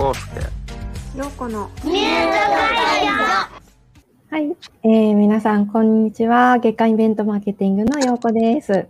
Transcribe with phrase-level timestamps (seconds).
[0.00, 0.40] 康介。
[1.18, 3.06] ようこのミュート会
[4.30, 6.58] はい、えー、皆さんこんにちは。
[6.58, 8.88] 月間イベントマーケティングのようこです。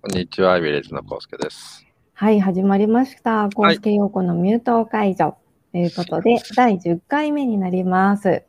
[0.00, 1.84] こんにちは、ビレッジの康介です。
[2.12, 3.50] はい、始まりました。
[3.52, 5.36] こうすけようこのミュート解除
[5.72, 8.28] ということで、第10回目になります。
[8.28, 8.42] 10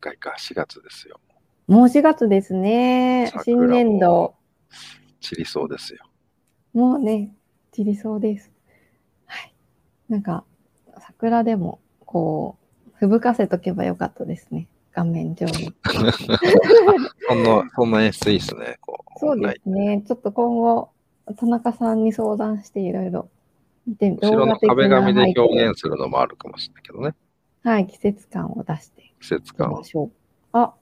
[0.00, 1.20] 回か、4月ですよ。
[1.68, 3.32] もう4月ですね。
[3.44, 4.34] 新年度。
[5.20, 6.04] 散りそうですよ。
[6.72, 7.32] もうね、
[7.70, 8.50] 散りそうです。
[9.26, 9.54] はい。
[10.08, 10.42] なんか、
[11.20, 12.56] 桜でも、こ
[12.88, 14.68] う、吹雪かせとけばよかったですね。
[14.92, 15.74] 画面上に。
[17.28, 18.78] そんな、そんな演出いいっすね。
[19.16, 20.02] そうですね。
[20.06, 20.88] ちょっと今後、
[21.36, 23.28] 田中さんに相談していろいろ
[23.86, 27.14] 見て、後ろの壁紙で表現するのもあるかもしれないけどね。
[27.62, 29.84] はい、季節感を出して季節感ま。
[29.84, 30.10] しょう。
[30.52, 30.72] あ、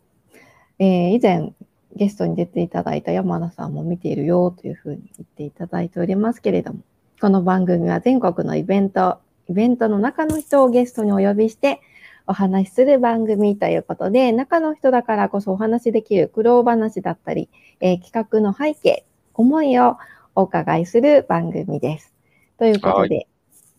[0.79, 1.53] えー以前
[1.97, 6.81] ゲストに出ていただいた山田さんも見ているよというふうに言っていただいておりますけれども、
[7.21, 9.19] この番組は全国のイベント、
[9.49, 11.81] イベントの中の人をゲストにお呼びして
[12.27, 17.49] お話しする番組ということで、中の人だからこそお話しできる苦労話だったり、
[17.81, 19.97] えー企画の背景、思いを
[20.35, 22.13] お伺いする番組です。
[22.59, 23.27] ということで、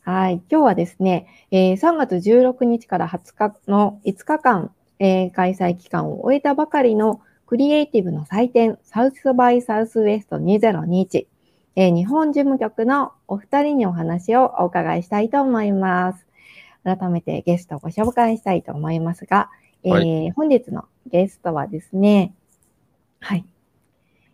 [0.01, 11.27] はい今日はですね、えー3月16日から20日の5日間、えー開催期間を終えたばかりのクリエイティブの祭典、サウスバイサウスウエスト2021、
[11.75, 16.25] えー日本事務局のお二人にお話をお伺いしたいと思います。
[16.83, 19.49] 改めてゲストをご紹介したいと思いますが、
[19.83, 22.33] えーは本日のゲストはですね、
[23.19, 23.45] はい、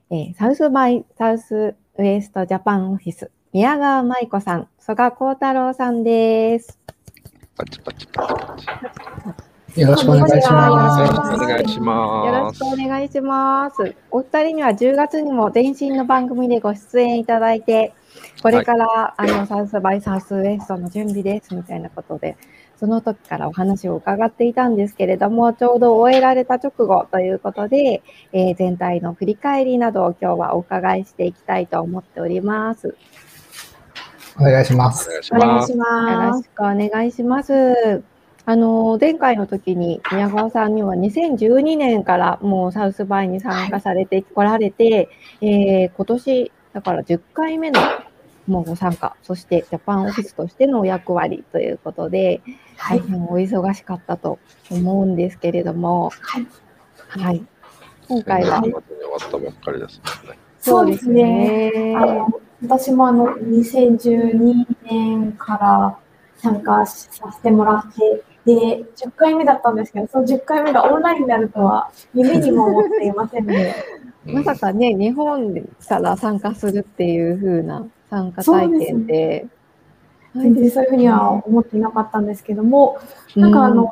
[0.10, 6.80] えーサウスバイサウスウエストジャパンオフィス、宮川舞子さん、曽我幸太郎さんです。
[7.58, 9.36] パチパチパチパ
[9.74, 9.82] チ。
[9.82, 12.66] よろしくお願いしこんにちまはお願いしよろますしく。
[12.66, 13.96] お願いします。
[14.10, 17.94] お二人には10月にも前身の番組でご出演いただいて、
[18.46, 22.38] これから、あのサウスバイサウスウエストの準備ですみたいなことで、
[22.78, 32.96] その時からお話を伺っていたんですけれども、ちょうど終えられた直後ということで、えー全体の振り返りなどを今日はお伺いしていきたいと思っております。
[34.40, 35.10] お願いします。
[35.10, 35.72] お願いします。
[35.72, 36.38] いします。
[36.38, 38.04] ろしくお願いします。
[38.46, 45.10] あの、前回の時に宮川さんには2012年からもうサウスバイに参加されてこられて、
[45.42, 47.80] えー今年、だから10回目の
[48.48, 54.40] もうご参加、そしてジャパンオフィスとしてのお役割ということで、はい大変お忙しかったと
[54.70, 56.48] 思うんですけれども、はい。
[57.08, 57.44] はい。
[58.08, 58.84] 今回は終わっ
[59.32, 59.98] たばっかりです
[60.28, 60.38] ね。
[60.60, 61.72] そうですね。
[61.72, 65.98] ねあの私もあの2012年から
[66.38, 73.74] 参加させてもらって、で、10回目だったんですけど、その10回目がオンラインになるとは夢にも思っていませんで、
[74.26, 75.56] まさかね、日本
[75.88, 79.48] から参加するっていう風な参加体験って、
[80.36, 83.00] 全然そういうふうには思っていなかったんですけども、
[83.36, 83.92] なんかあの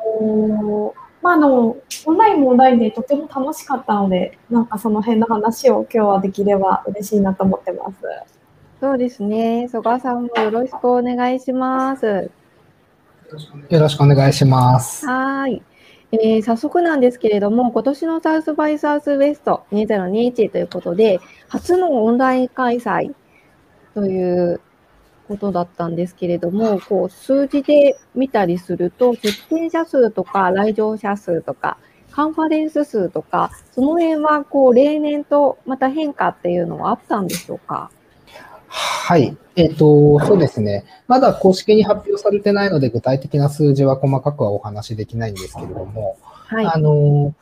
[0.94, 7.96] ーまあ、あの、オンラインもオンラインでとても楽しかったので、なんかその辺の話を今日はできれば嬉しいなと思ってます。
[8.78, 9.66] そうですね。
[9.68, 12.04] 曽我さんもよろしくお願いします。
[12.04, 15.06] よろしくお願いします。
[15.06, 15.62] はーい。
[16.12, 23.14] えー早速なんですけれども、今年のサウスバイサウスウエスト2021ということで、初のオンライン開催
[23.94, 24.60] という
[25.28, 31.78] ことだったんですけれども、こう数字で見たりすると、出展者数とか来場者数とか、
[32.10, 37.90] カンファレンス数とか、その辺はこう例年とまた変化っていうのはあったんでしょうか？
[38.68, 39.36] はい。
[39.56, 40.84] えっ、と、そうですね。
[41.06, 46.66] まだ公式に発表されてないので、具体的な数字は細かくはお話しできないんですけれども、はい。
[46.66, 47.34] あの、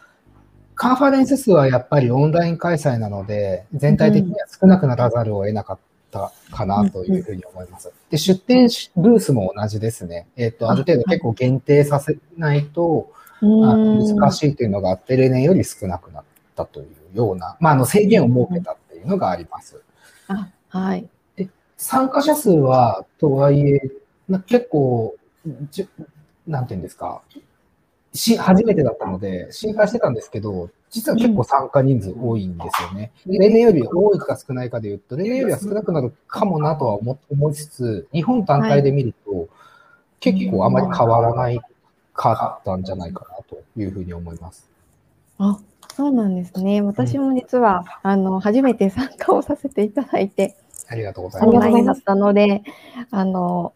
[0.74, 5.78] カンファレンス数はやっぱりオンライン開催なので、全体的には少なくならざるを得なかっ
[6.12, 7.91] たかなというふうに思います。
[8.11, 10.28] で、出店ブースも同じですね。
[10.37, 16.25] えっ、と、ある程度結構限定させないと、難しいというのがあって、例年より少なくなっ
[16.55, 19.83] たというような、まあ、あの制限を設けたっていうのがあります。
[20.28, 21.09] あはい。
[21.77, 23.81] 参加者数は、とはいえ、
[24.29, 25.17] な結構、
[25.71, 25.89] じゅ
[26.47, 27.23] なんていうんですか、
[28.14, 33.11] し初めてだったので、心配してたんですけど、実は結構参加人数多いんですよね。
[33.26, 39.49] 例年より多いか少ないかで言うと、例年よりは少なくなるかもなとは思思いつつ、日本単体で見ると、
[40.20, 41.61] 結構あまり変わらない
[42.12, 44.69] かったんじゃないかなというふうに思います。
[45.38, 45.58] あ、
[45.94, 46.82] そうなんですね。
[46.82, 50.56] 私も実は、あの、初めて参加をさせていただいて、
[50.88, 51.85] ありがとうございます。
[51.85, 52.62] だったので、
[53.11, 53.73] あの、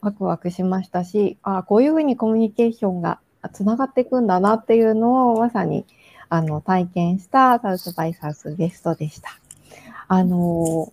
[0.00, 3.18] ワクワクしましたし、あこういうふうにコミュニケーションが
[3.48, 5.84] つながっていくんだなっていうのをまさに
[6.28, 9.30] あの体験したサウスバイサウスゲストでした。
[10.08, 10.92] あの、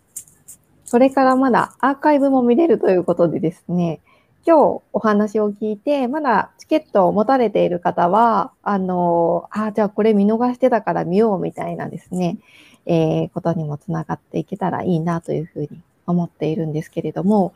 [0.86, 4.00] それからまだアーカイブも見れるということでですね、
[4.46, 12.40] 今日お話を聞いて、まだチケットを持たれている方は、あの、あ、じゃあこれ見逃してたから見ようみたいなですね、
[12.86, 15.70] えーことにもつながっていけたらいいなというふうに
[16.08, 17.54] 思っているんですけれども、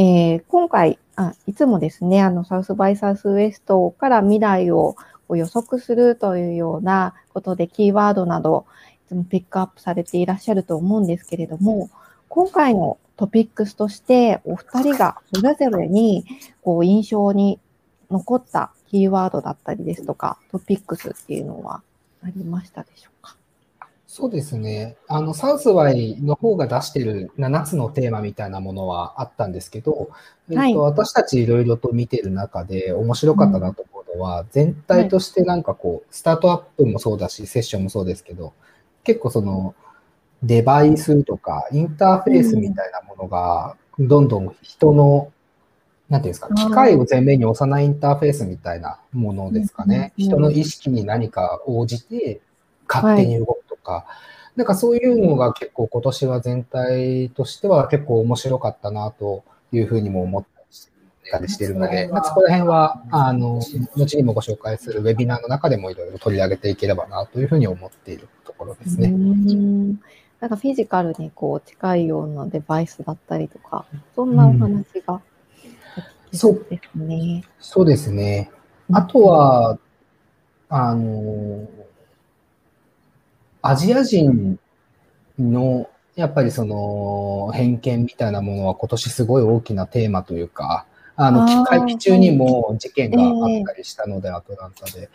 [0.00, 4.94] えー今回あ、いつもですね、あの、サウスバイサウスウエストから未来を
[5.28, 8.64] 予測するというようなことでキーワードなど、
[9.06, 11.90] いつもピックアップされていらっしゃると思うんですけれども、
[12.28, 16.24] 今回のトピックスとして、お二人がそれぞれに
[16.62, 17.58] こう印象に
[18.08, 21.82] 残ったキーワードだったりですとか、トピックスっていうのは
[22.22, 23.37] ありましたでしょうか？
[24.18, 24.96] そうですね。
[25.06, 30.10] あの、サウスワイの方が出してる7つのテーマみたいなものはあったんですけど、
[30.50, 38.54] えっとはい私たちいろいろと見てる中で面白かったなと思うのは、全体としてなんかこう、スタートアップもそうだし、セッションもそうですけど、
[39.04, 39.76] 結構その、
[40.42, 45.30] デバイスとかインターフェースみたいなものが、どんどん人の、
[46.08, 50.12] なんていうんですか、機械を前面に押さないインターフェースみたいなものですかね。
[50.18, 52.40] うんうん人の意識に何か応じて
[52.88, 54.06] 勝手に動くとか、
[54.56, 60.44] なんかそういうのが結構今年は全体としては結構面白かったなというふうにも思っ
[61.30, 63.60] たりしてるので、まあ、そこら辺は、あの、
[63.96, 69.08] 後にもご紹介するウェビナーの中でもいろいろ取り上げていければなというふうに思っているところですね。
[69.08, 70.00] ん
[70.40, 75.20] なんかフィジカルにこう近いようなデバイスだったりとか、そんなお話が
[76.32, 77.44] そうですね。
[77.58, 78.50] そうですね。
[78.92, 79.78] あとは、
[80.68, 81.68] あの、
[83.62, 84.58] アジア人
[85.38, 95.10] の、やっぱりその、偏見みたいなものは今年すごい大きなテーマというか、あの、会期中にも事件があったりしたので、アトランタで。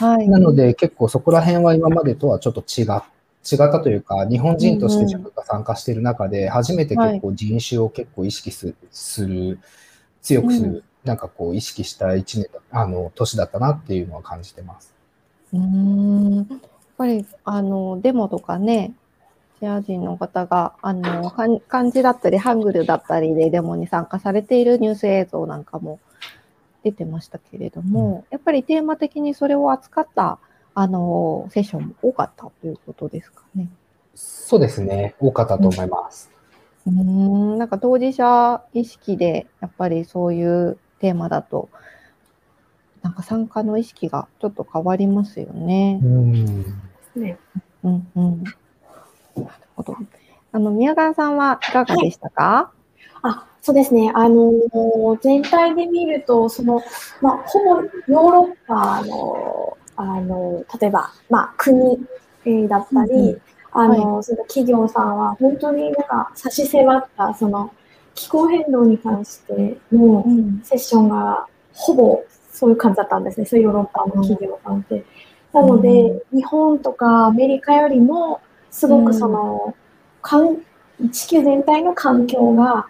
[0.00, 0.28] はい。
[0.28, 3.02] なので結構そこら辺は今までとはちょっと違っ
[3.44, 9.58] 違ったというか、日本人として自分が参加している中で、初めて結構人種を結構意識すする、
[10.22, 14.94] 強くする、うんなんかこう意識した一年だ、あの、年だったなっていうのは感じてます。
[15.52, 16.62] うーん。
[16.96, 18.92] やっぱり、あの、デモとかね、
[19.56, 21.30] アジア人の方が、あの、
[21.68, 25.98] 漢字だったり、ハングルだったりでデモに参加されているニュース映像なんかも
[26.84, 30.38] 出てましたけれども、やっぱりテーマ的にそれを扱った、
[30.74, 33.68] あの、セッションも多かったということですかね。
[34.14, 35.16] そうですね。
[35.18, 36.30] 多かったと思います。
[36.86, 41.70] うーん、なんか当事者意識で、やっぱりそういうテーマだと、
[43.04, 46.00] なんか参加の意識がちょっと変わりますよね。
[46.02, 46.64] うん。
[47.14, 47.38] ね
[47.84, 48.42] うんうん。
[48.42, 48.52] な
[49.42, 49.46] る
[49.76, 49.96] ほど。
[50.52, 52.72] あの、宮川さんはいかがでしたか、
[53.22, 54.10] あ、そうですね。
[54.14, 56.82] あのー全体で見ると、その、
[57.20, 61.98] まあ、ほぼヨーロッパの、あの、例えば、まあ、国
[62.46, 63.40] えーだったり、うんうん
[63.76, 67.70] あの、その企業さんは本当になんか差し迫った、その、
[68.14, 70.60] 気候変動に関してのん。
[70.62, 72.24] セッションがほぼ
[72.54, 73.46] そういう感じだったんですね。
[73.46, 75.04] そういうヨーロッパの企業さんって。
[75.52, 78.40] なので、う日本とかアメリカよりも、
[78.70, 79.74] すごくその、
[80.22, 80.58] かん
[81.10, 82.86] 地球全体の環境が、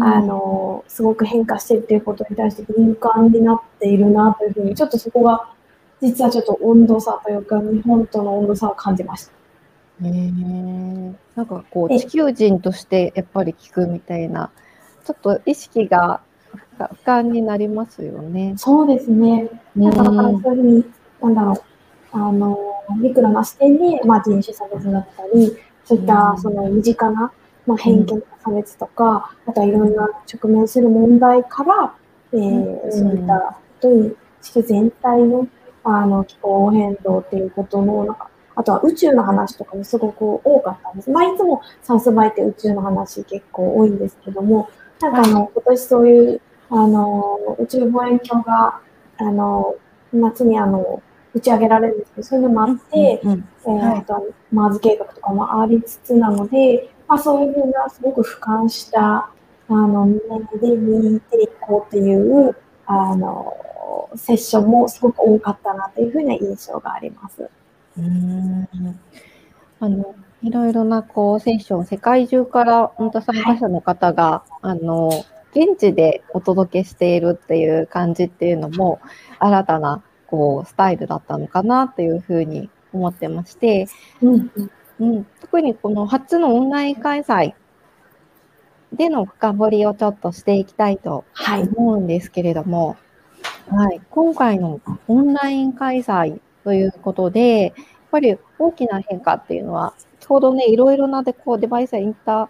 [0.00, 5.50] あの、すごく変化してるっていうことに対して敏感になっているなというふうに、ちょっとそこが、
[6.00, 9.32] 実はちょっと温度差というか、日本との温度差を感じました。
[10.02, 10.30] へえ
[11.34, 14.50] なんかこう、え地球人としてやっぱり聞くみたいな、
[15.04, 16.20] ちょっと意識が
[16.88, 18.54] 深俯瞰になりますよね。
[18.56, 19.50] そうですね。
[19.76, 20.84] なんかだからうんそういうふうに、
[21.22, 21.62] なんだろう、
[22.12, 22.58] あの、
[22.98, 27.32] ミクロな視点で、まあ、人種差別だったり、そういったうんその身近な、
[27.66, 31.94] まあ、偏見差別とか、あとはいろんな直面する問題から、
[32.32, 35.46] えーうんそういったことに地球全体の
[35.82, 41.10] あの気候変動っていうことの、なんか、あとは宇宙の話とかもすごく多かったんです。
[41.10, 44.68] まあ、いつもサウスバイって宇宙の話結構多いんですけども、
[45.00, 48.80] なんかあの、今年そういう、あの、宇宙望遠鏡が、
[49.18, 49.74] あの、
[50.12, 51.02] 夏にあの、
[51.34, 53.98] 打ち上げられるんですけど、そういうのもあって、うんえーはい。
[53.98, 54.22] あとは
[54.52, 59.30] マーズ計画とかもありつつなので、まあ、そういうふうなすごく俯瞰した
[59.68, 60.18] あの目
[60.60, 67.48] で見ていこうっていうあのセッションもすごく多かったなというふうな印象があります。
[67.98, 68.68] うん。
[69.80, 75.10] あのいろいろなこうセッション、世界中から本当参加者の方が、あの
[75.54, 79.00] 現地でお届けしているっていう感じっていうのも
[79.38, 83.88] 新たなこうスタイルだったのかなっていうふうに思ってまして、
[84.22, 84.50] うん
[85.00, 87.54] うん、特にこの初のオンライン開催
[88.92, 91.68] での深掘りをちょっとしていきたいとはい。
[91.76, 92.96] 思うんですけれども、
[93.68, 97.74] はい、今回のオンライン開催ということで、やっ
[98.10, 102.46] ぱり大きな変化っていうのは、ちょうどね、いろいろなでこうデバイスやインター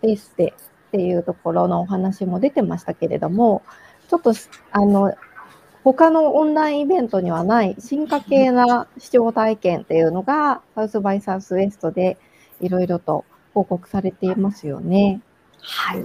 [0.00, 0.54] フェースで
[0.92, 3.62] っていうところのお話も出てましたけれども、
[4.10, 4.34] ちょっと
[4.72, 5.14] あの
[5.84, 12.18] 他のオンラインイベントにはない進化系な視聴体験っていうのがサウスバイサウスウエストで
[12.60, 15.22] いろいろと報告されていますよね。
[15.62, 16.04] はい。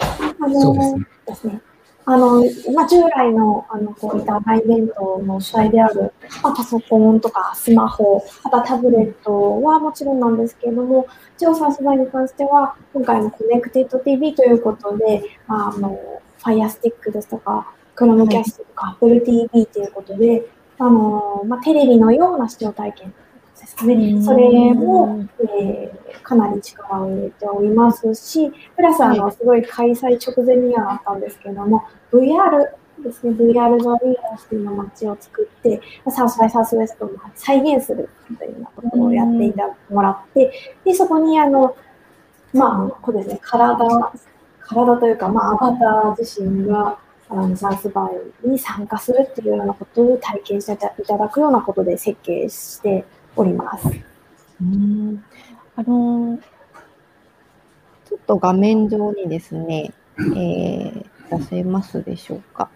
[0.00, 1.60] あそうですね。
[2.06, 2.42] あの、
[2.74, 11.06] まあ、従来の、あの、こういった大イベントの主体である、まあ、パソコンとかスマホ、あとタブレットはもちろんなんですけれども、
[11.36, 15.98] 一応サウスバイに関しては、今回のコネクテッド TV ということで、あ、の、
[16.42, 20.46] Fire Stick ですとか、クロムキャストとか、Apple TV ということで、
[20.78, 23.14] あの、まあ、テレビのような視聴体験
[23.86, 24.22] ね。
[24.22, 25.26] それも、
[25.60, 32.50] えーかなり力を入れておりますし、プラスあの、すごい開催直前にはなったんですけれども、VR
[33.02, 40.52] ですね、VR 上にオースティンの街を作って、サウスバイサウスウェストを再現するというようなことをやっていたもらって、
[40.84, 41.76] で、そこにあの、
[42.52, 43.76] まあ、こうですね、体、
[44.60, 46.98] 体というか、まあ、アバター自身が、
[47.30, 48.10] あのサウスバ
[48.44, 53.88] イに参加するっていうようなことを体験していただくようなことで設計しております。
[54.60, 55.24] うん
[55.76, 56.38] あの
[58.04, 59.92] ちょっと画面上にですね、
[60.36, 62.68] えー出せますでしょうか。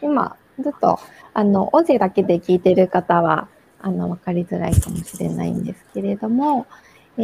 [0.00, 0.98] 今、ちょっと、
[1.34, 3.48] あの、音声だけで聞いてる方は、
[3.80, 6.66] あの、わかりづらいかもしれないんですけれども、
[7.18, 7.22] え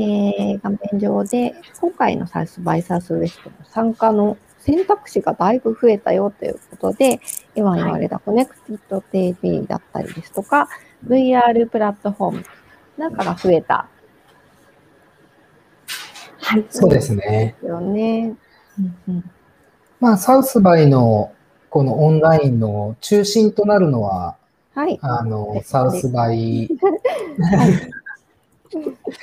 [0.56, 7.20] ー画面上で、今回のサウスバイサウスウエストの参加の選択肢がだいぶ増えたよということで、
[7.54, 10.68] 今言われたコネクティッド TV だったりですとか、
[11.06, 12.44] VR プラットフォーム
[12.96, 13.88] なんかが増えた
[16.42, 16.66] はい。
[16.68, 17.56] そうですね。
[17.60, 18.34] ですよね。
[18.78, 19.30] うんうん
[20.00, 21.32] まあ、サウスバイの
[21.70, 24.36] このオンラインの中心となるのは、
[24.74, 24.98] はい。
[25.00, 26.68] あの、サウスバイ、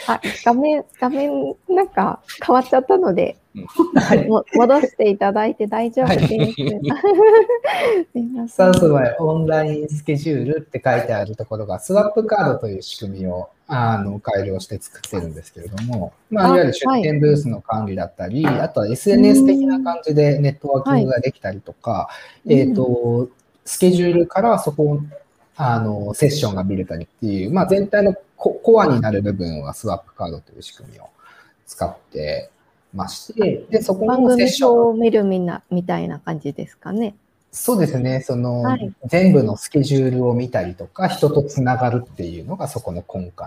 [0.08, 6.28] あ、画面、画面、なんか変わっちゃったので、戻していただいて大丈夫です。
[6.28, 6.32] す
[8.20, 8.72] いません。
[9.20, 22.10] オンラインスケジュールって書いてあるところが、スワップカードという仕組みをあの改良して作ってるんですけれども、まあ、あいわゆる出店ブースの管理だったり、あとは SNS 的な感じでネットワーキングができたりとか、
[22.46, 22.54] い。
[22.54, 23.30] えっ、と、
[23.66, 25.00] スケジュールからそこ
[25.62, 31.10] あの、セッションが見れたりっていう、まあ、全体のココアになる部分はスワップカードという仕組みを
[31.68, 32.50] 使って
[32.94, 34.72] まして、で、そこのセッション。
[34.72, 37.16] 表を見るみんな、みたいな感じですかね。
[37.52, 38.22] そうですね。
[38.22, 38.92] その、はい。
[39.06, 43.44] 全部のスケジュールを見たりとか、人とつながるっていうのがそこの根幹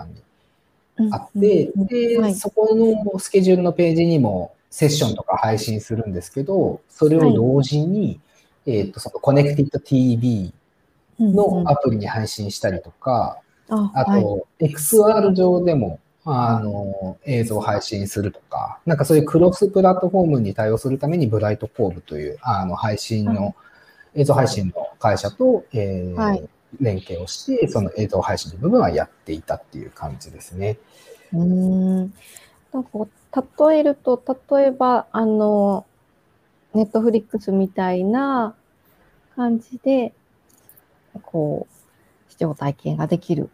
[0.97, 1.81] にあって、うん。
[1.81, 2.35] うんで、はい。
[2.35, 8.19] そこのスケジュールのページにもセッションとか配信するんですけど、それを同時に、
[8.65, 10.53] えっ、と、そのコネクティッド TV
[11.19, 13.37] のアプリに配信したりとか、
[13.69, 14.19] ああと、は
[14.59, 23.55] い、XR 上でも、あの、映像配信するとか、なんかそういうクロスプラットフォームに対応するために、 Brightcove という、あの、配信の、
[24.15, 26.49] 映像配信の会社と、えーはい
[26.79, 30.77] 連携をして、その映像配信の部分はやっていたっていう感じですね。
[31.33, 32.13] うーん。
[32.71, 33.07] なんか、
[33.69, 35.85] 例えると、例えば、あの、
[36.73, 38.55] ネットフリックスみたいな
[39.35, 40.13] 感じで、
[41.21, 43.49] こう、視聴体験ができる。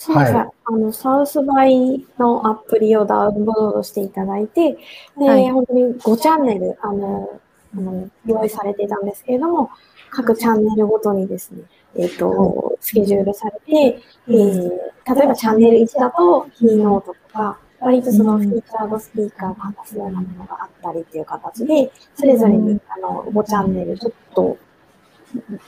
[0.00, 0.38] そうですね。
[0.38, 0.48] はい。
[0.64, 4.78] あの、サウスバイのアプリをダウンロードしていただいて、
[5.18, 5.50] で、はい。
[5.50, 7.38] 本当に5チャンネル、あの、
[7.76, 9.70] あの用意されていたんですけれども、
[10.08, 11.64] 各チャンネルごとにですね、
[11.96, 14.70] えっ、と、スケジュールされて、えー
[15.14, 24.56] 例えばチャンネル1だと、キーノートとか、割とそのフィーチャードスピーカーが話すようなものがあったりっていう形で、それぞれに、あの、5チャンネル、ちょっと、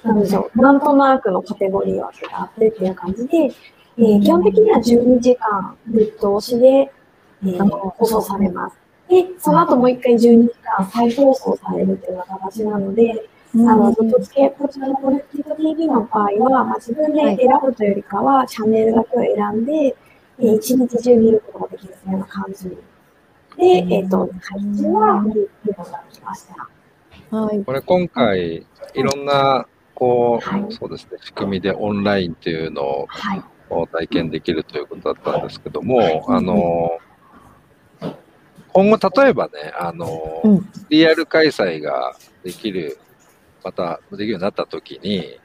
[0.04, 3.50] なんでしょう、なんとなくのカテゴリー分けがあってっていう感じで、
[3.98, 8.76] えー基本的には12時間ぶっ通しで、えー放送されます。
[9.08, 19.94] で、その後もう一回12時間再放送されるっていうような形なので、あの、ずっとつけ、こちらのコネクティブ TV の場合は、まあ、自分で選ぶというよりかは、チャンネルだけを選んで、
[20.38, 22.76] えー一日中見ることができるような感じで、
[23.58, 27.36] えっ、と、配信は見ることができました。
[27.36, 27.62] はい。
[27.64, 33.42] これ今回、いろんな、こう、はいそうですね、仕組みでオンラインっていうのをはい。
[33.92, 36.98] 体験できるということだったんですけども、あの、
[38.72, 40.68] 今後例えばね、あの、うん。
[40.88, 42.98] リアル開催ができる、
[43.62, 45.38] またできるようになったときに、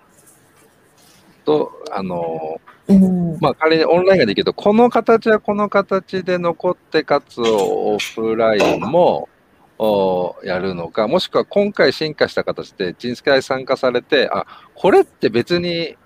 [1.43, 3.37] と、あの、うん。
[3.41, 9.27] まあ仮にオンラインができると、この形はこの形で残って、かつオフラインも
[9.77, 15.97] おやるのか、もしくは今回進化した形で、ジンスカイ参加されて、あ、これって別に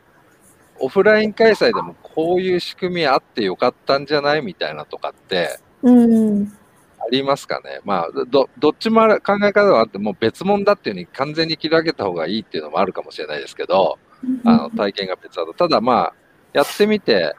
[0.79, 6.51] オフライン開催でもこういう仕組みあってよかったんじゃないみたいなとかって、うん。
[6.99, 7.81] ありますかね。
[7.83, 13.97] まあ、ど、どっちも考え方はあって、もう別物だっていうふうに完全に切り分けた方がいいっていうのもあるかもしれないですけど、
[14.45, 15.53] あの、体験が別だと。
[15.53, 16.13] ただまあ、
[16.53, 17.35] やってみて、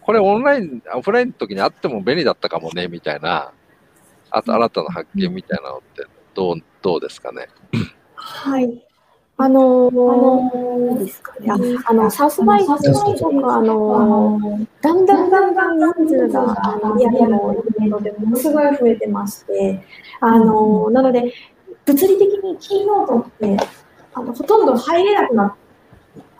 [0.00, 3.52] これオンライン、オフラインの時にあっても便利だったかもね、みたいな、
[4.30, 7.48] あと新たな発見みたいなのって、どう、どうですかね。
[8.14, 8.86] はい。
[9.36, 11.50] あのー、何ですかね。
[11.50, 19.84] ああの、サウスバイとか、あのー、だんだんだんだん人数が、あの、リアルのイベントでものすごい増えてまして、
[20.20, 21.32] あのー、なので、
[21.84, 23.56] 物理的にキーノートって、
[24.14, 25.54] あの、ほとんど入れなくなっ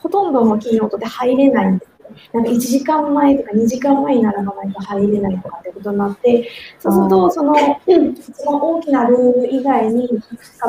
[0.04, 1.94] ほとんどのキーノートで入れないんですよ。
[2.34, 7.54] なんか1時間前とか2時間前にならないと入れないとかってことになって、そうすると、その、
[7.86, 10.08] うんその大きなルーム以外に、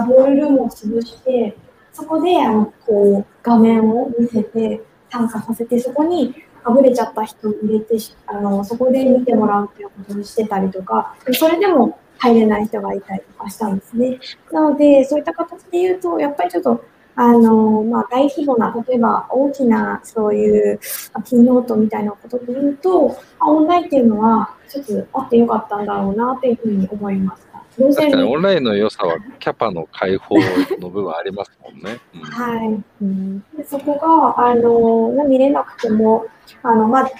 [0.07, 1.53] ボールルームを潰して、
[1.95, 6.35] そこで、あの、こう、画面を見せて、参加させて、そこに、
[6.65, 7.95] あぶれちゃった人を入れて、
[8.27, 14.19] あの、そこで見てもらうっていうことにしてたりとか、それでも入れない人がいたりとかしたんですね。
[14.51, 16.83] なので、そういった形で言うと、やっぱりちょっと、
[17.15, 20.79] あの、まあ、大規模な、例えば大きな、そういう、
[21.23, 27.54] キーノートみたいなことで言うと、オンラインっていうのは、ちょっとあってよかったんだろうな、っていうふうに思いました。
[27.77, 30.35] 確かにオンラインの良さはキャパの開放
[30.79, 31.99] の部分ありますもんね。
[32.13, 32.83] うんはい。
[33.01, 36.25] うんでそこが、あの、見れなくても、
[36.63, 37.11] あの、まあ、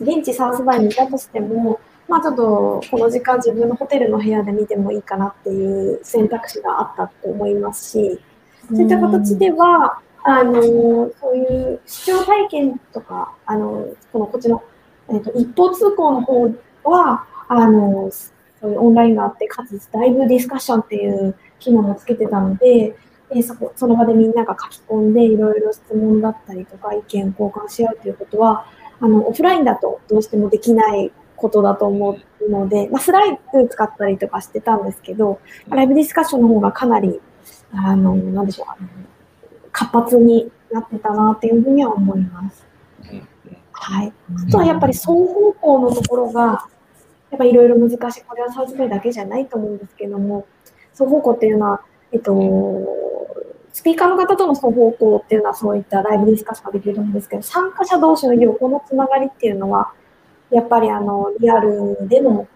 [0.00, 8.20] 現地サウスバイにいたとしても、まあ、ちょっと、この時間自分のホテルの部屋で見てもいいかなっていう選択肢があったと思いますし、
[8.68, 14.62] そういった形では、あの、そういう視聴体験とか、あの、このこっちの、
[15.10, 16.48] えっと、一方通行の方
[16.84, 18.10] は、あの、
[18.62, 22.94] そういうオンラインがあって、かつライブディスカッションっていう機能もつけてたので、
[23.34, 28.66] えーそこその場でみんなが書き込んでいろいろ質問だったりとか意見交換し合うということは
[29.00, 37.22] あのオフラインだとどうしてもできないことだと思うので、まあ、スライド使ったりとかしてたんですけどライブディスカッションの方がかなり
[37.72, 38.88] あのなんでしょうあの
[39.72, 42.66] 活発になってたなっていうふうには思います。
[43.10, 43.28] うん
[43.72, 44.12] はい、
[44.46, 46.68] あとはやっぱり双方向のところが
[47.32, 50.46] やっぱいろいろ難しいこれはサウスベイだけじゃないと思うんですけども
[50.92, 52.34] 双方向っていうのはえっと、
[53.72, 59.92] スピーカーの方との双方向っていうのはそういったライブディスカッションができると思うんですけど、参加者同士の横のつながりっていうのは、
[60.50, 62.46] やっぱりあの、リアルでの、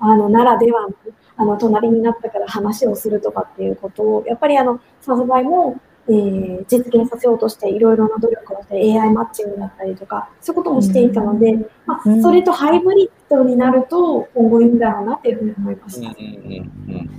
[0.00, 0.94] あの、ならではの、
[1.36, 11.54] あの、隣になったから話をするとかっていうことを、やっぱりあの、サズバイも、えー実現させようとして、いろいろな努力をして、AI マッチングだったりとか、そういうこともしていたので、
[11.86, 16.08] まあうん、それとハイブリッドになると、今後いいんだろうなっていうふうに思いました。
[16.08, 16.42] うんうん
[16.88, 17.10] うんうん。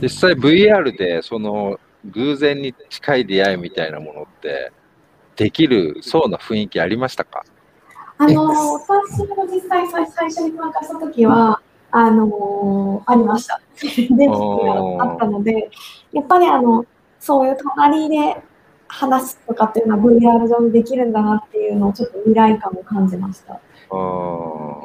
[0.00, 4.72] 実際 VR でその偶然に近い出会いみたいなものって
[5.36, 7.44] できるそうな雰囲気ありましたか？
[8.18, 13.60] あの、私も実際最最初に参加した時は、あのありました。
[15.00, 15.70] あったので、
[16.12, 16.84] やっぱりあの、
[17.24, 18.36] そういう隣で
[18.86, 23.58] 話すとかっていうのは VR 上でできるんだなっていうのをちょっと未来感を感じました。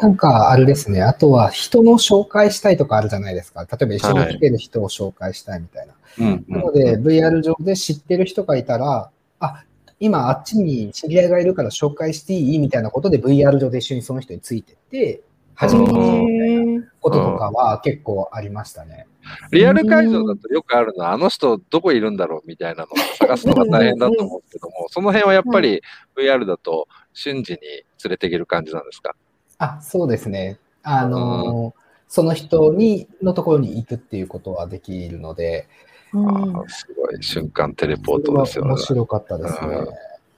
[0.02, 3.62] なんかあれですね、あとは人の紹介したいとかあるじゃないですか。
[3.69, 5.93] 例えば一緒に来てる人を紹介したいみたいな。
[6.19, 9.10] うんなので VR 上で知ってる人がいたら、
[9.41, 9.63] あ、
[9.99, 12.60] 今あっちに知り合いがいるから紹介していい？
[12.60, 15.21] みたいなことで VR 上で一緒にその人についてって、
[15.56, 16.59] 初めてうんへ
[17.01, 19.07] こととかは結構ありましたね。
[19.51, 25.81] リアル会場だとよくあるのは、あの人どこいるんだろうみたいなのを探すのが大変だと思うんですけども、その辺はやっぱり
[26.17, 27.59] VR だと瞬時に
[28.03, 29.15] 連れていける感じなんですか？
[29.59, 30.57] あ、そうですね。
[30.83, 31.73] あの、
[32.07, 38.71] その人に、のところに行くっていうことはできるので、ーあーすごい瞬間テレポートですよね。
[38.71, 38.77] 面。
[38.77, 39.77] 白かったですね。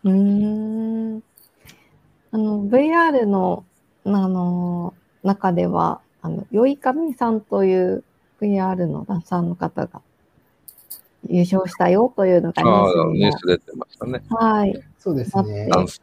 [0.04, 0.14] うん。
[0.14, 1.24] うーん。
[2.34, 3.64] あの VR の
[4.06, 4.94] あの
[5.24, 8.04] 中ではあのよいかみさんという
[8.42, 10.02] VR のダンサーの方が
[11.30, 14.22] 優勝したよというのがニュースニュース出てましたね。
[14.30, 15.68] はいそうですね。
[15.72, 16.02] ダンス。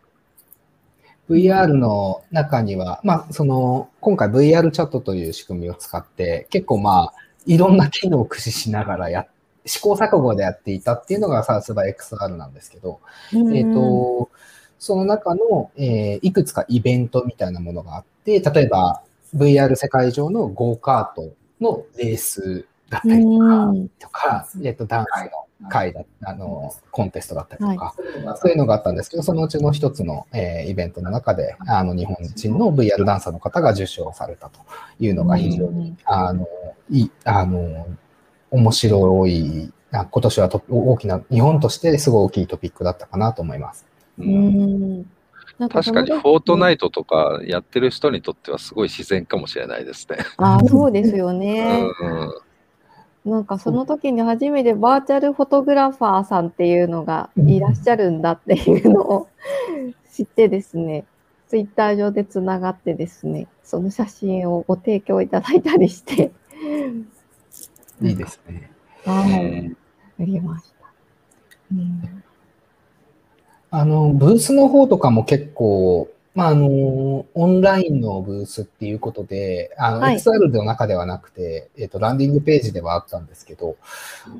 [1.31, 7.15] VR の中には、まあ、その、今回 VR チャットという仕組みを使って、結構まあ、
[7.47, 9.27] いろんな機能を駆使しながらや、
[9.67, 13.01] 試行錯誤でやっていたっていうのがサウスバイ XR なんですけど、
[13.33, 14.31] えっ、と、
[14.79, 19.03] その中の、えーいくつかイベントみたいなものがあって、例えば
[19.35, 23.25] VR 世界上のゴーカートのレースだったり
[23.99, 25.25] とか、えっ、と、ダンス
[25.61, 27.95] の会だ、あの、コンテストだったりとか、
[28.37, 34.61] そういうのがあったんですけど、そのうちの一つの、えーイベントの中で、あの、日本人の VR ダンサーの方が受賞されたと
[35.01, 36.47] いうのが非常に、あの、
[36.91, 37.87] いい、あの、
[38.51, 43.87] 面白い、あ今年はと大きな、日本としてすごい大きいトピックだったかなと思います。
[44.19, 45.11] ううんん
[45.59, 50.18] なんかそ確かのにフォートナイトとかやってる人にとってはすごい自然かもしれないですね。
[50.37, 51.83] ああ、そうですようね。
[51.83, 51.92] んうん
[53.25, 59.29] なんかその時に初めてバーチャルフォトグラファーさんっていうのがいらっしゃるんだっていうのを
[60.11, 61.05] 知ってですね、
[61.49, 66.33] ツイッター上でつながってですね、その写真をご提供いただいたりして、
[68.01, 68.71] いいですね。
[69.05, 69.77] はい、
[70.21, 70.87] ありました。
[71.73, 72.25] うん
[73.71, 80.17] あの、ブースの方とかも結構、まあ、あの、オンラインのブースっていうことで、あの、はい。
[80.17, 83.77] XR の中ではなくて、えっ、と、ランディングページではあったんですけど、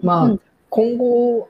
[0.03, 0.41] まあ、うん。
[0.71, 1.49] 今後、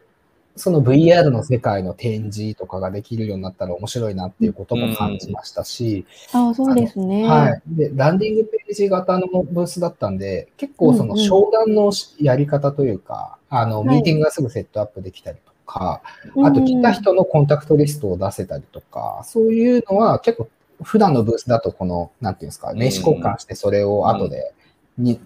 [0.59, 7.27] その VR の世界の展示とかができるようになったら面白いなっていうことも感じましたし、ああ、そうですね。
[7.27, 7.62] はい。
[7.67, 13.97] で、ランディングページ型のブースだったんで、結構その商談のやり方というか、あの、はい。
[13.97, 16.02] ミーティングがすぐセットアップできたりとか、
[16.35, 16.46] うん。
[16.46, 20.48] あと来た人のコンタクトリストを出せたりとか、そういうのは結構
[20.83, 24.54] 普段のブースだとこの、なんていうんですか、名刺交換してそれを後で
[24.96, 25.20] に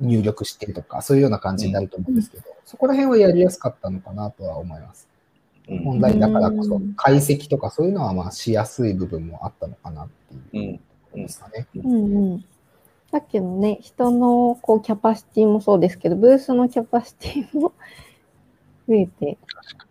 [0.00, 5.08] 入力してとか、そういうような感じになると思うんですけど、そこら辺はやりやすかったのかなとは思います。
[5.68, 5.88] うん。
[5.88, 10.08] オンラインだからこそうん、解析とかそういうのはまあしやすい部分もあったのかなっ
[10.50, 10.70] ていう。
[10.70, 10.78] うん。
[10.78, 11.66] ところですかね。
[11.76, 12.44] うんうん。
[13.10, 17.72] さっきのね、人のこうキャパシティもそうですけど、ブースのキャパシティも
[18.88, 19.38] 増えて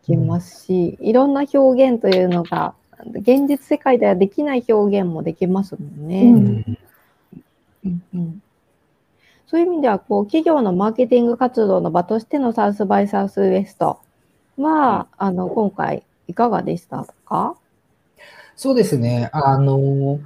[0.03, 2.75] きますし、いろんな表現というのが、
[3.15, 6.21] 現実世界ではできない表現もできますもんね。
[6.23, 6.45] ううん。
[6.45, 6.65] ん
[7.86, 8.43] うんうん。
[9.47, 13.99] そういう意味では、こう、企業のマーケティング活動の場としてのサウスバイサウスウエスト
[14.58, 17.56] は、あの、今回いかがでしたか？
[18.56, 19.29] そうですね。
[19.34, 20.19] あの、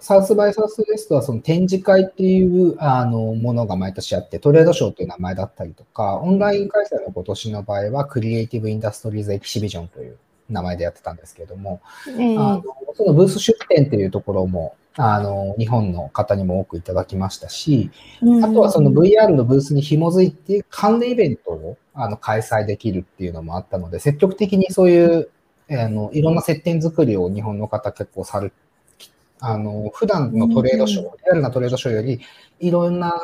[0.00, 10.16] サウスバイサウスウエストはその展示会っていうあのものが毎年あって、トレードショーという名前だったりとか、オンライン開催の今年の場合は、クリエイティブ・インダストリーズ・エキシビジョンという
[10.48, 12.36] 名前でやってたんですけれども、ええ。
[12.38, 17.90] あのそのブース出展っていうところも、あの日本の方にも多くいただきましたし、
[18.42, 25.30] あとはその VR のブースに紐づいて関連イベントをあの開催できるっていうのもあったので、積極的にそういう
[25.70, 28.52] あのいろんな接点作りを日本の方結構さる、
[29.40, 32.20] あの普段のトレードショー、うんリアルなトレードショーより
[32.60, 33.20] いろんな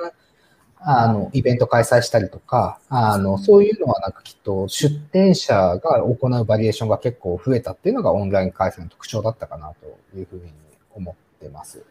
[0.79, 10.53] あのイベント開催したりとか、あのそういうのはなんかきっと出展者が行うバリエーションが結構増えたっていうのがオンライン開催の特徴だったかなというふうに
[10.95, 11.83] 思ってます。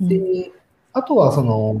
[0.00, 0.50] で、
[0.92, 1.80] あとはその、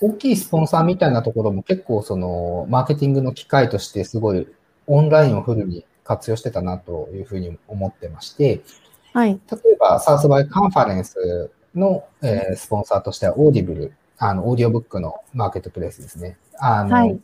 [0.00, 4.46] 大きいスポンサーみたいなところも結構その、マーケティングの機会としてすごい
[4.86, 8.62] オンラインをフルに活用してたなというふうに思ってまして、
[9.12, 9.40] はい。
[9.50, 16.36] 例えばサウスバイカンファレンスの、えースポンサーとしては Audible、あの、オーディオブックのマーケットプレイスですね。
[16.58, 17.18] あの、はいが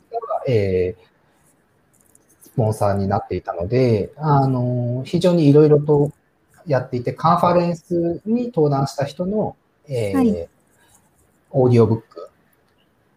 [0.47, 1.09] えー
[2.43, 6.11] スポンサーになっていたので、あの、非常にいろいろと
[6.67, 10.49] やっていて、カンファレンスに登壇した人の、えーはい
[11.51, 12.29] オーディオブック、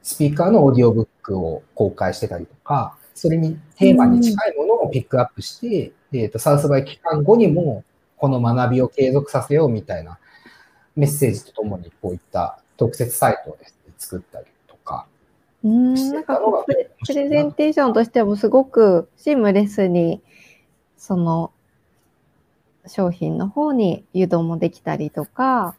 [0.03, 7.83] スピーカーのオーディオブックを公開してたりとか、それにテーマに近いものをピックアップして、えっ、と、サウスバイ期間後にも、
[8.21, 10.19] この学びを継続させようみたいな
[10.95, 15.07] メッセージとともに、こういった特設サイトをですね、作ったりとか、
[15.63, 16.39] うーん、なんか
[17.03, 20.21] プレゼンテーションとしてもすごくシームレスに、
[20.97, 21.51] その、
[22.85, 25.75] 商品の方に誘導もできたりとか、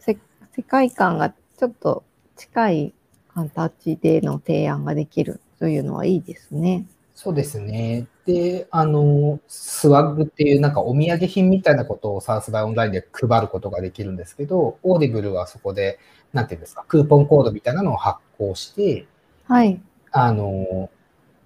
[0.00, 0.18] せ
[0.54, 2.04] 世界観がちょっと
[2.36, 2.94] 近い
[3.34, 6.84] 形での提案ができるというのはいいですね。
[7.14, 8.08] そうですね。
[8.26, 15.98] で、あの、スワッグっていうなんかお土産品みたいなことをサウスバイオンラインで配ることができるんですけど、 Audible はそこで、
[16.32, 19.06] なんていうんですか、クーポンコードみたいなのを発行して、
[19.46, 19.80] はい。
[20.10, 20.88] あの、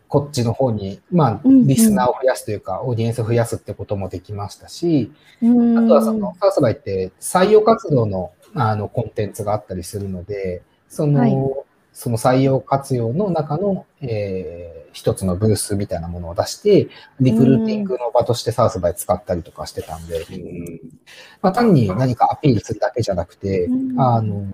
[0.07, 1.67] こっちの方に、まあ、うんうん。
[1.67, 5.13] リスナーを増やすというか、オーディエンスを増やすってこともできましたし、
[5.43, 5.79] うーん。
[5.85, 11.37] あとはその、サウスバイって採用活動のあのコンテンツがあったりするので、その、はい。
[11.93, 16.89] その採用活用の中の、えー一つのブースみたいなものを出して、
[17.21, 20.81] リクルーティングの場としてサウスバイ使ったりとかしてたんで、うん。
[21.43, 24.01] まあ、単に何かアピールするだけじゃなくて、うん。
[24.01, 24.53] あの、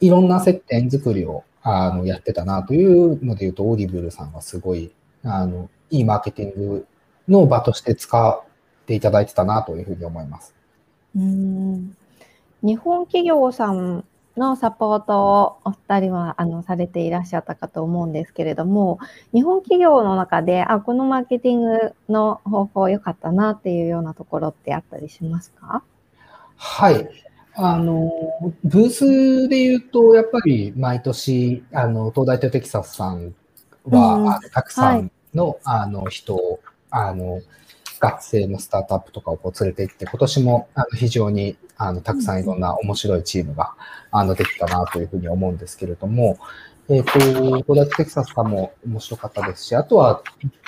[0.00, 4.92] いろんな接点作りをあのやってたなというので言うと、 Audible さんはすごい、
[5.24, 6.86] あの、いいマーケティング
[7.28, 8.44] の場として使っ
[8.86, 10.54] ていただいてたなというふうに思います。
[11.16, 11.96] うーん。
[12.62, 14.04] 日本企業さん
[14.36, 18.98] のサポートをお二人はあのされていらっしゃったかと思うんですけれども、
[19.34, 25.82] 日本企業の中で、あ、このマーケティングの方法良かったなっていうようなところってあったりしますか？
[26.56, 27.08] はい。
[27.54, 28.10] あの、
[28.64, 33.34] ブースで言うと、やっぱり毎年、あの、東大とテキサスさん
[33.84, 34.50] は、うん。
[34.50, 37.40] たくさんの、あの、人を、あの、
[38.02, 43.74] 学生のスタートアップとかをこう連れて行って、今年もあの非常にあのたくさんいろんな面白いチームが
[44.10, 46.36] あのできたなというふうに思うんですけれども、
[46.88, 50.24] えっ、ー、と、コダテキサスさんも面白かったですし、あとは、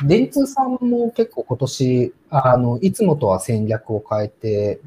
[0.07, 4.81] 電通さんも結構今年、あの、いつもとは戦略を変えて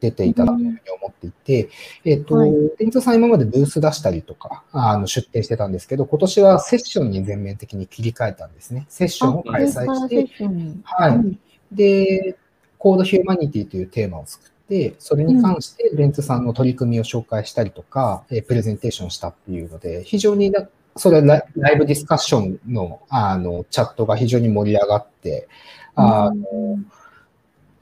[0.00, 1.64] 出ていたなというふうに思っていて、
[2.04, 8.86] うん、えっ、ー、と、はい、電通さん今までブース出したりとか、あの、出展してたんですけど、今年はセッションに全面的に切り替えたんですね。
[8.88, 10.44] セッションを開催して、
[10.82, 11.38] はい。
[11.74, 12.36] で、
[12.78, 20.52] コードヒューマニティというテーマを作って、それに関してレンツさんの取り組みを紹介したりとか、うん、プレゼンテーションしたっていうので、非常に
[20.96, 25.48] それライブディスカッションのあのチャットが非常に盛り上がって、
[25.94, 26.86] あの、うん、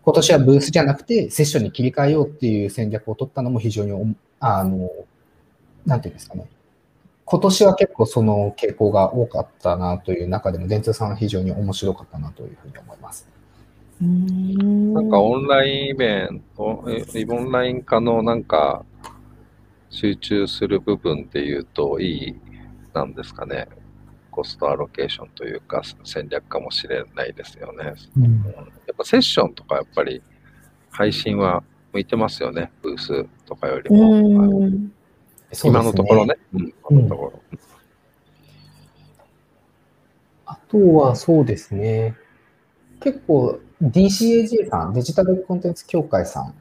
[0.03, 4.91] 今年はブースじゃなくてセッションに切り替えようっていう戦略を取ったのも非常に、あの、
[5.87, 6.47] なんていうんですかね。
[7.25, 13.29] 今年は結構その傾向が多かったなという中でも、電通さんは非常に面白かったなというふうに思います。
[14.01, 18.85] なんかオンラインイベント、オンライン化のなんか
[19.91, 22.37] 集中する部分で言うといい
[22.95, 23.69] なんですかね、
[24.31, 27.93] コストアロケーションというか戦略かもしれないですよね。
[28.17, 28.53] うん、や
[28.93, 30.23] っぱセッションとかやっぱり
[30.91, 34.67] 配信は向いてますよね、ブースとかよりも。
[35.63, 36.37] 今のところね。
[36.55, 37.59] 今のところ。
[40.47, 42.17] あとはそうですね。
[43.01, 46.55] 結構 DCAG さん、デジタルコンテンツ協会さん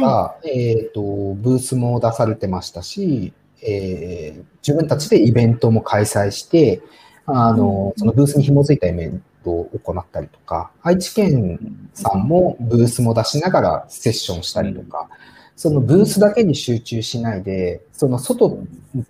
[0.00, 1.00] が、はい、えっ、ー、と、
[1.34, 6.82] ブースも出されてましたし、えー、自分たちでイベントも開催して、
[7.26, 11.58] あの、そのブースに紐づいたイベントを行ったりとか、愛知県
[11.94, 15.08] さんもブースも出しながらセッションしたりとか、
[15.56, 18.58] そのブースだけに集中しないで、その外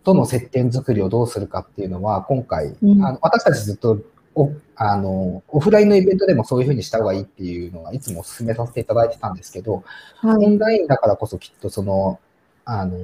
[0.02, 4.00] との接点作りをどうするかっていうのは、今回、あの私たちずっと
[4.38, 9.82] おあのオフラインのイベントでもそういうふうにした方がいいっていうのはいつもお勧めさせていただいてたんですけど、
[10.18, 12.20] はい、オンラインだからこそきっとその、
[12.64, 12.96] あの、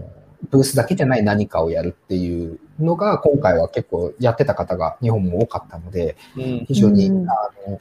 [0.50, 7.34] ブースだけじゃない何かをやるっていうのが、今回は結構やってた方が日本も多かったので、非常に、うん、あ
[7.66, 7.80] の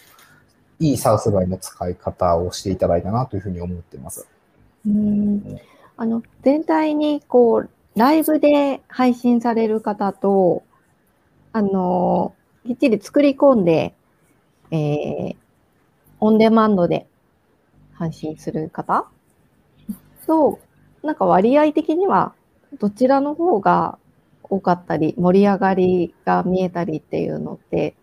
[0.79, 4.27] いいサウスバイの使い方をしていただいたなというふうに思ってます。
[4.87, 5.59] うん。
[5.95, 10.63] あの全体にこうライブで配信される方と、
[11.51, 12.33] あの
[12.65, 13.93] きっちり作り込んで、
[14.71, 15.35] えー、
[16.19, 17.07] オンデマンドで
[17.93, 19.05] 配信する方？
[20.25, 20.59] と、
[21.03, 22.33] なんか割合的には
[22.79, 23.97] どちらの方が
[24.43, 27.95] 多かったり、盛り上がりが見えたりっていうのって、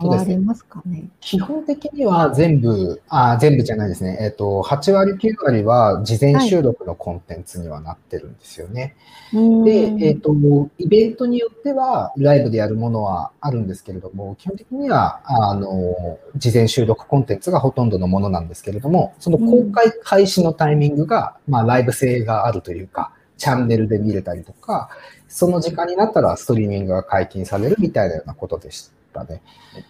[0.00, 4.18] 変わりますかね、基本的には全部、あ全部じゃないですね。
[4.20, 8.96] えっ、ー、と、8割、9割は事前収録のコンテンツにはなってるんですよね。
[9.32, 10.32] はい、で、えっ、ー、と、
[10.78, 24.90] イベントによってはライブでやるものはあるんですけれども、基本的には、あの、事前収録コンテンツがほとんどのものなんですけれども、その公開開始のタイミングが、まあ、ライブ性があるというか、チャンネルで見れたりとか、
[25.28, 28.98] その時間になったらストリーミングが解禁されるみたいなようなことでした。
[29.18, 29.42] かね。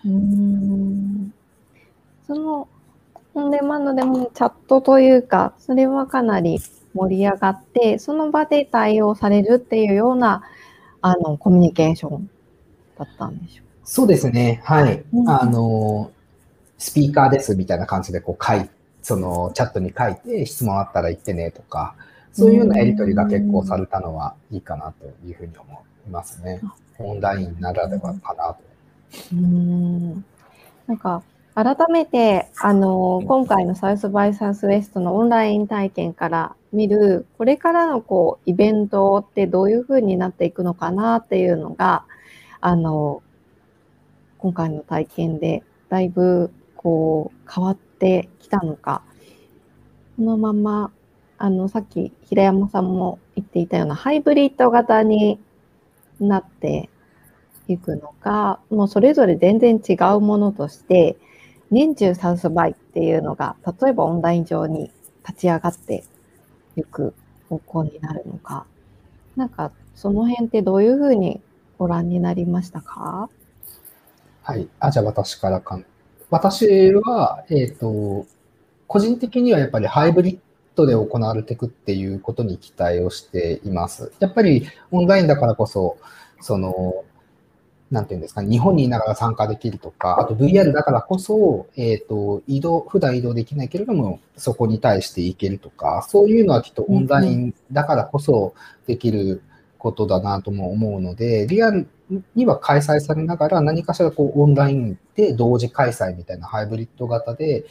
[0.04, 1.32] うん
[2.26, 2.68] その
[3.34, 6.58] オンデマンドでもチャットというか、それはかなり
[6.94, 10.42] 盛り上がって、その場で対応されるっていうような
[11.00, 12.30] あのコミュニケーション
[12.98, 14.60] だったんでしょうそうですね。
[14.64, 15.04] はい。
[15.12, 16.10] うん、あの、
[16.78, 18.68] スピーカーですみたいな感じでこう書い
[19.02, 21.94] そのチャットに書いて質問あったら言ってねとか、
[22.32, 26.60] そういうようなやり取りが結構されたのはいいかなというふうに思いますね。
[26.98, 28.58] オンラインならではかなと。
[29.32, 30.24] うん。
[30.86, 31.22] なんか
[31.54, 42.04] 改めてあの今回のサウスバイサウスウェストのオンライン体験から見るこれからのこうイベントってどういうふうになっていくのかなっていうのが
[42.60, 43.22] あの
[44.38, 49.02] 今回の体験でだいぶこう変わってきたのか
[50.16, 50.92] このまま
[51.38, 55.38] あのさっき平山さんも言っていたようなハイブリッド型に
[56.20, 56.90] なって
[57.68, 61.16] いくのか、もうそれぞれ全然違うものとして、
[61.70, 64.90] 年中サウスバイっていうのが、例えばオンライン上に
[65.26, 66.02] 立ち上がって
[66.76, 67.14] いく
[67.48, 68.66] 方向になるのか、
[69.36, 71.40] なんかその辺ってどういうふうに
[71.78, 73.28] ご覧になりましたか？
[74.42, 74.68] はい。
[74.80, 75.84] あ、じゃあ私からかん。
[76.30, 78.26] 私は、えっ、ー、と、
[78.86, 80.38] 個人的にはやっぱりハイブリッ
[80.78, 84.12] ドで行われていくっていうことに期待をしています。
[84.20, 85.98] やっぱりオンラインだからこそ、
[86.40, 87.04] その、
[87.90, 98.54] なんていうんですか、日本にいながら参加できるとか、あと VR だからこそ、えっ、ー、と、移動、普段移動できないけれども、そこに対していけるとか、そういうのはきっとオンラインだからこそ
[98.86, 99.42] できる、
[99.78, 101.88] ことだなとも思うので、リアル
[102.34, 107.64] には開催されながら何かしらこうオンラインで同時開催みたいなハイブリッド型で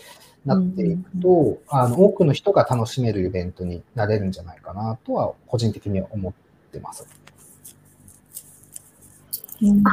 [0.48, 6.34] なっていくと、あの多くの人が楽しめるイベントになれるんじゃないかなとは個人的には思っ
[6.72, 7.06] てます。
[9.62, 9.84] うん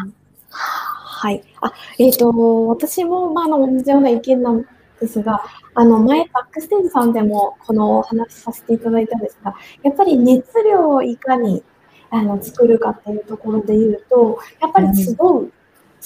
[1.24, 1.42] はい。
[1.62, 4.66] あ、えっ、と、私も、まあ、あの、同じような意見なん
[5.00, 5.42] ですが、
[5.74, 11.62] あの、前、バックステージさんでも、このお話しさせていただいたんですが、やっぱり熱量をいかに、
[12.10, 15.50] あの、作るかっていうところで言うと、やっぱり集う、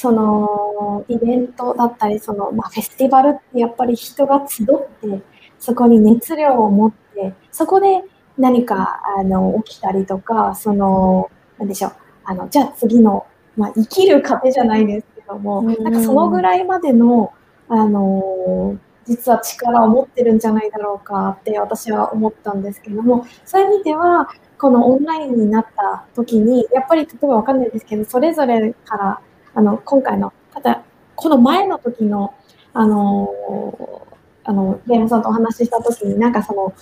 [0.00, 5.22] その、イベントだったり、その、まあ、フェスティバルってやっぱり人が集って、
[5.58, 8.04] そこに熱量を持って、そこで
[8.38, 15.82] 何か、あの、起きたりとか、その、なんでしょう、あの、じゃあ次の、まあ、生きる糧じゃないですけども、うん。
[15.82, 17.32] なんかそのぐらいまでの、
[17.68, 29.20] あのー実は力を持ってるんじゃないだろうかって私は思ったんですけども、そういう意味では、このオンラインになった時に、やっぱり例えばわかんないですけど、それぞれから、
[29.58, 30.84] あの、今回の、ただ、
[31.16, 32.32] この前の時の、
[32.72, 34.08] あのー
[34.44, 36.72] あの、レイムさんとお話しした時に、なんかその、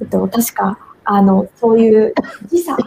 [0.00, 2.14] えっと、確か、あの、そういう
[2.46, 2.84] 時差、こ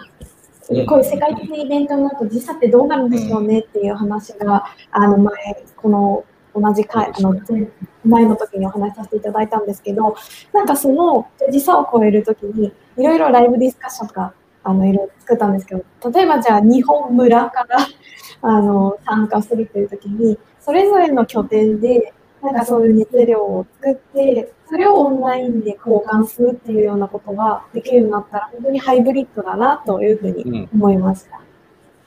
[0.69, 5.33] ういう世界的なイベントになると時差ってどうなるんでしょうねっていう話が、あの前、
[5.75, 6.23] この
[6.55, 7.67] 同じ回、あの前
[8.05, 10.15] 前の時にお話しさせていただいたんですけど、
[10.53, 14.33] なんかその時差を超える時に、いろいろライブディスカッションが
[14.65, 17.77] あのいろいろ作ったんですけど、例えばじゃあ日本村から
[18.41, 30.69] あの参加するという時に、それぞれの拠点で、なんかそういう熱量を作って、それをオンラインで交換するっていうようなことができるようになったら、本当にハイブリッドだなというふうにうん。
[30.73, 31.39] 思いました。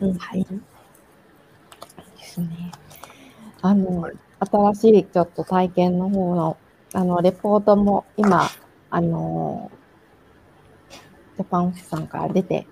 [0.00, 0.44] うんはい。
[0.44, 0.48] で
[2.24, 2.72] すね。
[3.62, 6.56] あの、新しいちょっと体験の方の、
[6.92, 8.42] あの、レポートも今、
[8.90, 9.70] あの、
[11.38, 12.66] ジャパンオフィスさんから出て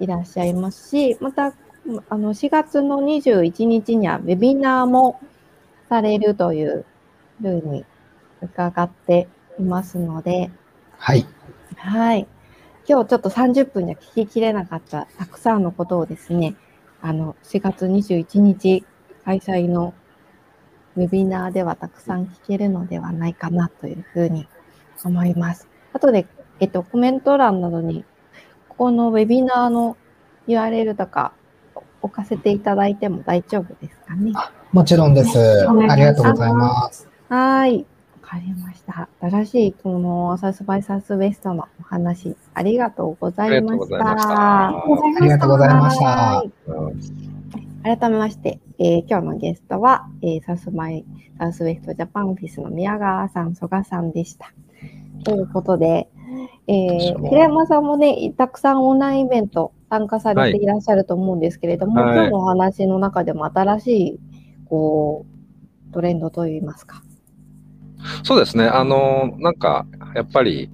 [0.00, 1.52] いらっしゃいますし、また、
[2.08, 5.20] あの、4月の21日にはウェビナーも
[5.90, 6.86] されるという
[7.42, 7.84] ふうに
[8.40, 10.50] 伺っていますので、
[10.96, 11.26] はい。
[11.76, 12.26] はい。
[12.88, 16.54] 今日ちょっと30分じゃ聞ききれなかったたくさんのことをですね、
[17.02, 18.84] あの、4月21日
[19.24, 19.92] 開催の
[20.96, 24.48] ウェビナーではたくさん聞けるのではないかなというふうに
[25.04, 25.68] 思います。
[25.92, 26.26] 後で、
[26.60, 28.04] えっと、コメント欄などに、
[28.68, 29.96] ここのウェビナーの
[30.48, 31.32] URL とか
[32.02, 34.32] 置かせていただいても大丈夫ですかね。
[34.72, 35.68] もちろんです。
[35.68, 37.08] ありがとうございます。
[37.28, 37.86] はーい。
[38.22, 39.08] わかりました。
[39.20, 44.28] 新しいこのサウスバイサウスウェストのお話、ありがとうございましがとうございました。
[44.28, 44.68] た。
[44.68, 46.44] ありがとうございました
[47.96, 51.04] 改めまして、えー今日のゲストは、えーサウスバイ
[51.38, 54.52] サウスウェストジャパンオフィスの宮川さん、曽我さんでした。
[55.24, 56.08] ということで、
[56.66, 64.20] えー平山さんもね、たくさんオンラインイベント参加されていらっしゃると思うんですけれども、はい今日のお話の中でも新しい、
[64.66, 65.26] こ
[65.90, 67.02] う、トレンドといいますか。
[68.24, 68.66] そうですね。
[68.66, 70.70] あの、なんか、やっぱり、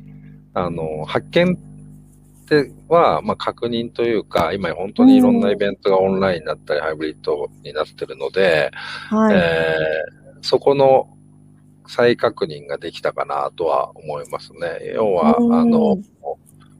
[0.54, 8.70] あの、発見っては、まあ、確認というか、今本当にいろんなイベントがオンラインになったり、ハイブリッドになってるので、
[9.08, 9.36] はい。
[9.36, 11.08] えーそこの
[11.92, 14.92] 再確認ができたかなとは思いますね。
[14.94, 15.98] 要は、うんあの、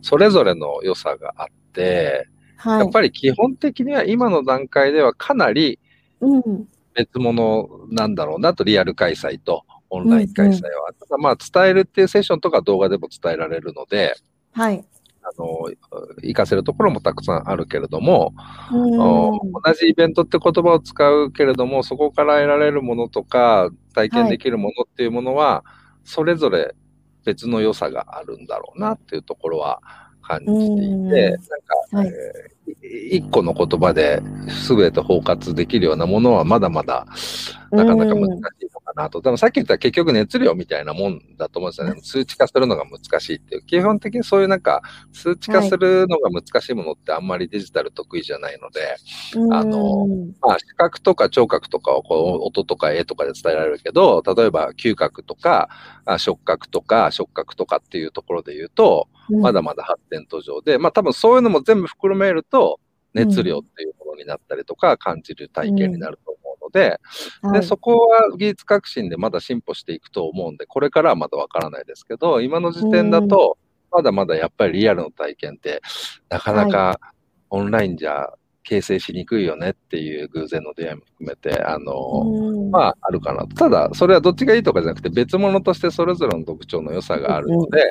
[0.01, 2.81] それぞれの良さがあって、はい。
[2.81, 5.79] やっぱり基本的には今の段階ではかなり
[6.21, 6.69] うん。
[6.95, 10.93] 別物なんだろうなと、リアル開催とオンライン開催は。
[10.99, 14.15] ただまあ、伝えるっていうセッションとか動画でも伝えられるので、
[14.53, 14.85] はい。
[15.23, 15.71] あの、
[16.17, 18.35] 活かせるところもたくさんあるけれども、
[18.73, 19.53] うん。
[19.53, 25.65] 同じイベントって言葉を使うけれども、そこから得られるものとか、体験できるものっていうものは、
[26.05, 26.75] それぞれ
[27.25, 29.81] 別の良さがあるんだろうなっていうところは
[30.23, 31.13] 感じていて、うん。
[31.13, 31.39] なんか、
[31.93, 32.09] はい。
[32.09, 32.53] えー
[33.11, 34.23] 一個の言葉で
[34.69, 37.07] 全て包括できるようなものはまだまだ
[37.71, 39.21] なかなか難しいのかなと。
[39.21, 42.01] でもさっき言った結局熱量みたいなもんだと思うんですよね。
[42.03, 43.63] 数値化するのが難しいっていう。
[43.67, 48.97] 基本的にそういうなんか数値化するのが難しいものってあんまりデジタル得意じゃないので、
[49.55, 55.69] あのうんまあ視覚とか聴覚とかをこう音とか絵とかで伝えられるけど、例えば嗅覚とか
[56.05, 62.81] あ触覚とか触覚とかっていうところで言うと、まだまだ発展途上で、まあ多分そういうのも全部含めると、
[63.15, 66.35] 熱量っていうものになったりとか、感じる体験になると
[66.73, 67.01] で、
[67.43, 73.59] で、はいそこは技術革新でまだ進歩していくと思うんで、これからはまだわからないですけど、今の時点だと、
[73.91, 75.83] まだまだやっぱりリアルの体験って、
[76.29, 76.99] なかなか
[77.51, 81.93] オンラインじゃ形成しにくいよねっていう偶然の出会いも含めて、あの、
[82.25, 83.55] うんまあ、あるかなと。
[83.55, 87.83] ただ、それはどっちがいいとかじゃなくて、別物としてそれぞれの特徴の良さがあるので、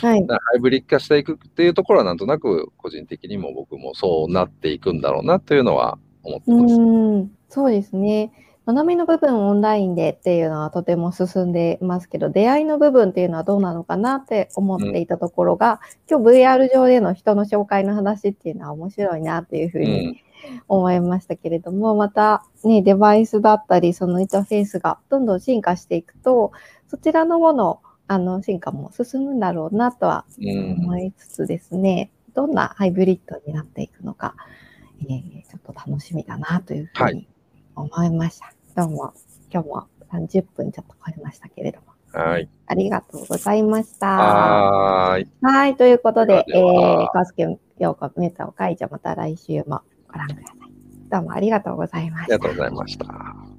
[0.00, 0.26] はい。
[0.26, 7.30] ハイブリッド化していくっていうところはなんとなく個人的にも僕もそうなっていくんだろうなというのは思ってうます。
[7.54, 8.32] ん、そうですね。
[8.66, 15.80] 学びの部分オンラインでっていうのはとても進んでいますけど、出会いの部分っていうのはどうなのかなって思っていたところが、
[16.10, 20.16] 今日 VR 上での人の紹介の話っていうのは面白いなっていうふううにん、
[20.68, 26.52] 思いましたけれども、またね、デバイスだったり、そのインターフェースがどんどん進化していくと、
[26.88, 34.34] そちらのもの、あの、進化も進むんだろうなとはうん思いつつですね、どんなハイブリッドになっていくのか、
[35.02, 37.28] えーちょっと楽しみだなというふうはに
[37.76, 38.52] 思いました。
[38.76, 39.14] どうも、
[39.52, 42.48] 今日も30分ちょっと超えましたけれども、はい。
[42.66, 44.06] ありがとうございました。
[44.06, 45.28] はーい。
[45.42, 51.10] はい、ということで、えではー、カスケ陽子メタを会じゃまた来週もご覧ください。
[51.10, 52.34] どうもありがとうございました。
[52.34, 53.53] ありがとうございました。